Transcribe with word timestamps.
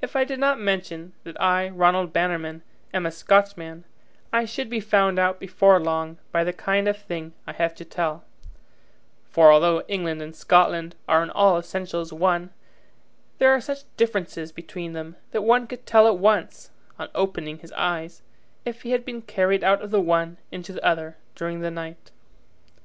If 0.00 0.14
I 0.14 0.22
did 0.22 0.38
not 0.38 0.60
mention 0.60 1.12
that 1.24 1.36
I, 1.42 1.68
Ranald 1.70 2.12
Bannerman, 2.12 2.62
am 2.92 3.04
a 3.04 3.10
Scotchman, 3.10 3.82
I 4.32 4.44
should 4.44 4.70
be 4.70 4.78
found 4.78 5.18
out 5.18 5.40
before 5.40 5.80
long 5.80 6.18
by 6.30 6.44
the 6.44 6.52
kind 6.52 6.86
of 6.86 6.96
thing 6.96 7.32
I 7.44 7.50
have 7.52 7.74
to 7.74 7.84
tell; 7.84 8.22
for 9.28 9.50
although 9.50 9.82
England 9.88 10.22
and 10.22 10.36
Scotland 10.36 10.94
are 11.08 11.20
in 11.20 11.30
all 11.30 11.58
essentials 11.58 12.12
one, 12.12 12.50
there 13.38 13.50
are 13.50 13.60
such 13.60 13.82
differences 13.96 14.52
between 14.52 14.92
them 14.92 15.16
that 15.32 15.42
one 15.42 15.66
could 15.66 15.84
tell 15.84 16.06
at 16.06 16.18
once, 16.18 16.70
on 16.96 17.08
opening 17.12 17.58
his 17.58 17.72
eyes, 17.72 18.22
if 18.64 18.82
he 18.82 18.92
had 18.92 19.04
been 19.04 19.20
carried 19.20 19.64
out 19.64 19.82
of 19.82 19.90
the 19.90 20.00
one 20.00 20.36
into 20.52 20.72
the 20.72 20.86
other 20.86 21.16
during 21.34 21.58
the 21.58 21.72
night. 21.72 22.12